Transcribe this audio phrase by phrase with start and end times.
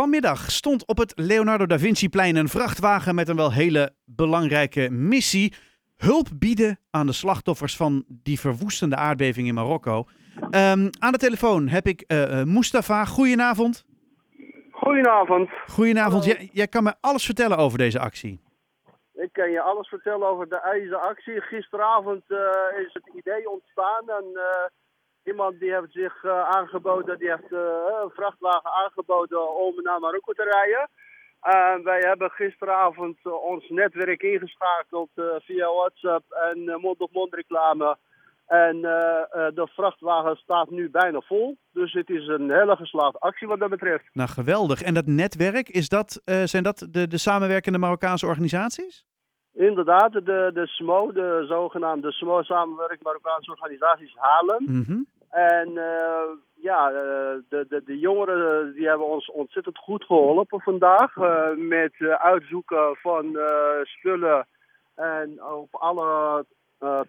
[0.00, 5.54] Vanmiddag stond op het Leonardo da Vinci-plein een vrachtwagen met een wel hele belangrijke missie.
[5.96, 10.04] Hulp bieden aan de slachtoffers van die verwoestende aardbeving in Marokko.
[10.50, 13.04] Ehm, aan de telefoon heb ik uh, Mustafa.
[13.04, 13.84] Goedenavond.
[14.70, 15.50] Goedenavond.
[15.66, 16.24] Goedenavond.
[16.24, 18.40] Jij, jij kan me alles vertellen over deze actie.
[19.14, 21.40] Ik kan je alles vertellen over de IJzeractie.
[21.40, 22.38] Gisteravond uh,
[22.86, 24.42] is het idee ontstaan en uh,
[25.24, 30.42] iemand die heeft zich uh, aangeboden, die heeft een vrachtwagen aangeboden om naar Marokko te
[30.42, 30.88] rijden.
[31.84, 37.96] wij hebben gisteravond ons netwerk ingeschakeld via WhatsApp en mond-op-mond reclame.
[38.46, 38.80] En
[39.54, 41.56] de vrachtwagen staat nu bijna vol.
[41.72, 44.04] Dus het is een hele geslaagde actie wat dat betreft.
[44.12, 44.82] Nou, geweldig.
[44.82, 49.04] En dat netwerk, is dat, zijn dat de, de samenwerkende Marokkaanse organisaties?
[49.68, 54.64] Inderdaad, de, de SMO, de zogenaamde SMO, Samenwerking Marokkaanse Organisaties Halen.
[54.64, 54.98] Mhm.
[55.30, 61.16] En uh, ja, de, de, de jongeren die hebben ons ontzettend goed geholpen vandaag.
[61.16, 63.38] Uh, met uitzoeken van
[63.82, 64.46] spullen.
[64.94, 66.44] En op alle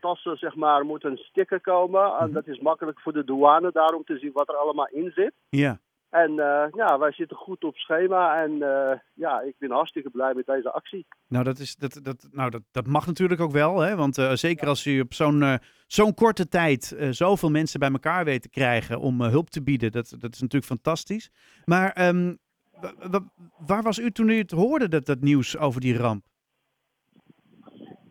[0.00, 2.04] tassen zeg maar, moet een sticker komen.
[2.18, 2.32] En Mhm.
[2.32, 5.32] dat is makkelijk voor de douane daarom te zien wat er allemaal in zit.
[5.48, 5.78] Ja.
[6.10, 10.34] En uh, ja, wij zitten goed op schema en uh, ja, ik ben hartstikke blij
[10.34, 11.06] met deze actie.
[11.28, 13.96] Nou, dat, is, dat, dat, nou, dat, dat mag natuurlijk ook wel, hè?
[13.96, 18.42] want uh, zeker als u op zo'n zo'n korte tijd zoveel mensen bij elkaar weet
[18.42, 21.30] te krijgen om hulp te bieden, dat, dat is natuurlijk fantastisch.
[21.64, 22.38] Maar um,
[23.66, 26.24] waar was u toen u het hoorde, dat, dat nieuws over die ramp?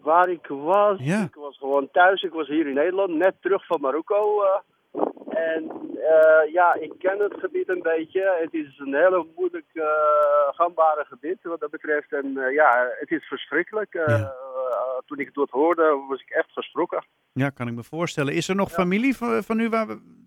[0.00, 1.22] Waar ik was, ja.
[1.22, 4.42] ik was gewoon thuis, ik was hier in Nederland, net terug van Marokko.
[5.28, 5.62] En
[5.94, 8.36] uh, ja, ik ken het gebied een beetje.
[8.40, 9.84] Het is een hele moeilijk uh,
[10.50, 12.12] gangbare gebied wat dat betreft.
[12.12, 13.92] En uh, ja, het is verschrikkelijk.
[13.92, 14.34] Ja.
[15.06, 17.04] toen ik het hoorde, was ik echt geschrokken.
[17.32, 18.34] Ja, kan ik me voorstellen.
[18.34, 18.74] Is er nog ja.
[18.74, 19.68] familie van, van u?
[19.68, 20.24] Waar we...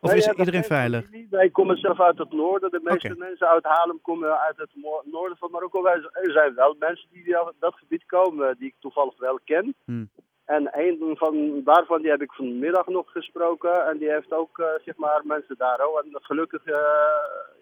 [0.00, 1.04] Of nee, is ja, iedereen veilig?
[1.04, 1.26] Familie.
[1.30, 2.70] Wij komen zelf uit het noorden.
[2.70, 4.70] De meeste mensen uit Haarlem komen uit het
[5.04, 5.84] noorden van Marokko.
[5.86, 9.74] Er zijn wel mensen die uit dat gebied komen, die ik toevallig wel ken.
[9.84, 10.10] Hmm.
[10.56, 13.86] En een van daarvan die heb ik vanmiddag nog gesproken.
[13.86, 15.86] En die heeft ook uh, zeg maar mensen daar.
[15.86, 16.76] Oh, en gelukkig uh,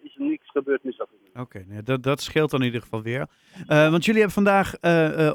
[0.01, 3.01] is er niks gebeurd mis Oké, okay, nee, dat, dat scheelt dan in ieder geval
[3.01, 3.27] weer.
[3.67, 4.73] Uh, want jullie hebben vandaag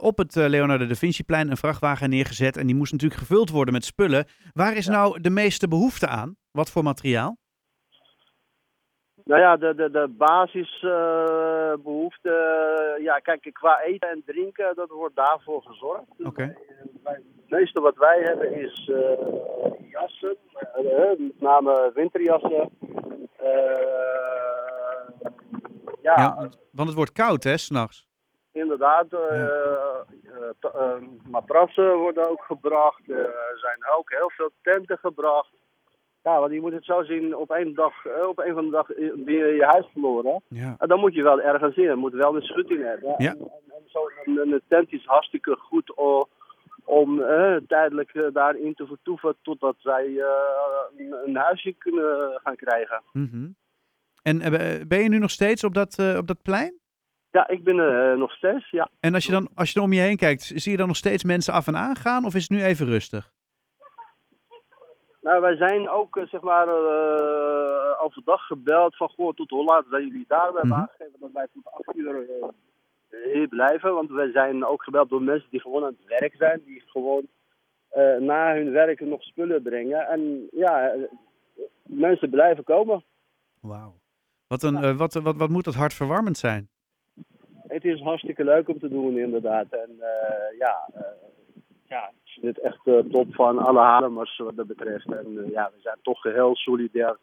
[0.00, 2.56] op het Leonardo da Vinci-plein een vrachtwagen neergezet.
[2.56, 4.26] En die moest natuurlijk gevuld worden met spullen.
[4.52, 4.92] Waar is ja.
[4.92, 6.36] nou de meeste behoefte aan?
[6.50, 7.36] Wat voor materiaal?
[9.24, 13.02] Nou ja, de, de, de basisbehoeften.
[13.02, 16.04] Ja, kijk, qua eten en drinken, dat wordt daarvoor gezorgd.
[16.18, 16.28] Oké.
[16.28, 16.56] Okay.
[17.04, 18.98] Het meeste wat wij hebben is uh,
[19.90, 20.36] jassen,
[20.82, 22.70] uh, met name winterjassen.
[26.02, 26.34] ja, ja,
[26.70, 28.06] want het wordt koud, hè, s'nachts?
[28.52, 30.98] Inderdaad, ja.
[31.30, 33.10] matrassen worden ook gebracht.
[33.10, 35.50] er zijn ook heel veel tenten gebracht.
[36.22, 37.94] Ja, want je moet het zo zien, op één dag,
[38.28, 40.42] op een van de dag ben je je huis verloren.
[40.48, 40.74] Ja.
[40.78, 43.14] En dan moet je wel ergens in, je moet wel een schutting hebben.
[43.18, 43.30] Ja.
[43.30, 45.96] En, en, en zo een, een, tent is hartstikke goed
[46.84, 50.24] om, uh, tijdelijk uh, daarin te vertoeven totdat zij uh,
[50.96, 53.02] een, een, huisje kunnen gaan krijgen.
[53.12, 53.54] Mm -hmm.
[54.22, 54.38] En
[54.88, 56.74] ben je nu nog steeds op dat, op dat plein?
[57.30, 58.88] Ja, ik ben er nog steeds, ja.
[59.00, 60.96] En als je, dan, als je dan om je heen kijkt, zie je dan nog
[60.96, 63.30] steeds mensen af en aan gaan of is het nu even rustig?
[65.20, 66.68] Nou, wij zijn ook, zeg maar,
[67.98, 70.52] overdag gebeld van, goh, tot hoe laat zijn jullie daar?
[70.52, 70.80] We hebben Mhm.
[70.80, 72.26] aangegeven dat wij tot acht uur
[73.32, 76.62] hier blijven, want wij zijn ook gebeld door mensen die gewoon aan het werk zijn,
[76.64, 77.26] die gewoon
[77.96, 80.06] uh, na hun werk nog spullen brengen.
[80.06, 80.94] En ja,
[81.82, 83.04] mensen blijven komen.
[83.60, 83.94] Wauw.
[84.46, 84.94] Wat, een, ja.
[84.94, 86.68] wat, wat, wat moet dat hartverwarmend zijn?
[87.66, 89.66] Het is hartstikke leuk om te doen, inderdaad.
[89.70, 89.90] En
[90.58, 90.88] ja,
[91.84, 95.12] ja, ik vind het echt top van alle Haarlemmers wat dat betreft.
[95.12, 97.16] En ja, we zijn toch heel solidair.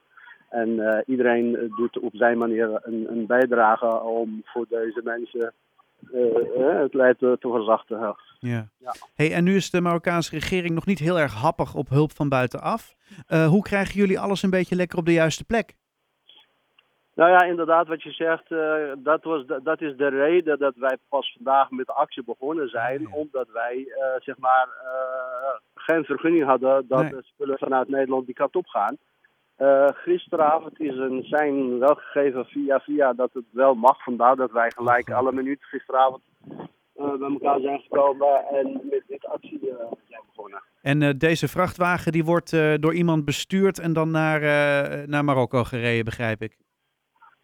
[0.50, 5.54] En iedereen doet op zijn manier een, een, bijdrage om voor deze mensen
[6.82, 8.16] het lijden te, te verzachten.
[8.40, 8.68] Ja.
[8.78, 8.94] ja.
[9.16, 12.30] Hey, en nu is de Marokkaanse regering nog niet heel erg happig op hulp van
[12.30, 12.96] buitenaf.
[13.28, 15.76] hoe krijgen jullie alles een beetje lekker op de juiste plek?
[17.14, 20.98] Nou ja, inderdaad, wat je zegt, uh, dat, was, dat is de reden dat wij
[21.10, 23.12] pas vandaag met de actie begonnen zijn.
[23.12, 27.10] Omdat wij, uh, zeg maar, uh, geen vergunning hadden dat Nee.
[27.10, 28.98] de spullen vanuit Nederland die kant op gaan.
[29.94, 34.04] Gisteravond is een zijn wel gegeven via via dat het wel mag.
[34.04, 36.22] Vandaar dat wij gelijk alle minuten gisteravond
[36.94, 39.60] bij elkaar zijn gekomen en met dit actie
[40.08, 40.62] zijn begonnen.
[40.82, 45.24] En uh, deze vrachtwagen die wordt uh, door iemand bestuurd en dan naar, uh, naar
[45.24, 46.58] Marokko gereden, begrijp ik.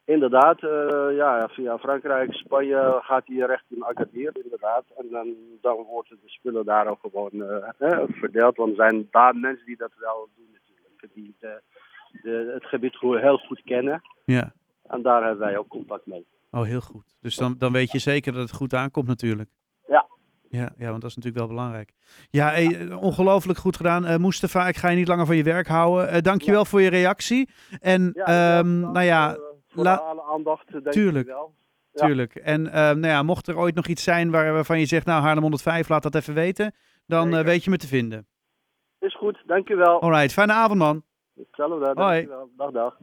[0.05, 4.83] Inderdaad, uh, ja, via Frankrijk, Spanje gaat hij recht in Agadir, inderdaad.
[4.97, 8.55] En dan, dan worden de spullen daar ook gewoon uh, verdeeld.
[8.55, 11.13] Want er zijn daar mensen die dat wel doen natuurlijk.
[11.13, 11.35] Die
[12.23, 14.01] de, het gebied heel goed kennen.
[14.25, 14.53] Ja.
[14.87, 16.25] En daar hebben wij ook contact mee.
[16.51, 17.15] Oh, heel goed.
[17.21, 19.49] Dus dan, dan weet je zeker dat het goed aankomt natuurlijk.
[19.87, 20.07] Ja.
[20.49, 21.93] Ja, ja, want dat is natuurlijk wel belangrijk.
[22.29, 24.05] Ja, hey, ongelooflijk goed gedaan.
[24.05, 26.09] Eh Mustafa, ik ga je niet langer van je werk houden.
[26.09, 27.49] Eh dankjewel voor je reactie.
[27.79, 28.25] En Ja,
[28.59, 31.27] ehm, nou ja, eh, voor la- alle aandacht, denk Tuurlijk.
[31.27, 31.53] ik wel.
[31.91, 32.05] Ja.
[32.05, 32.35] tuurlijk.
[32.35, 35.21] En ehm, nou ja, mocht er ooit nog iets zijn waar, waarvan je zegt, nou
[35.21, 36.73] Haarlem 105, laat dat even weten.
[37.05, 38.27] Dan weet je me te vinden.
[38.99, 40.01] Is goed, dankjewel.
[40.01, 41.03] Alright, fijne avond man.
[41.37, 42.27] Hetzelfde, Hoi.
[42.57, 42.93] Dag, dag.